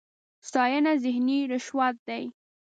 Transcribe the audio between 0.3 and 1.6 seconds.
ستاېنه ذهني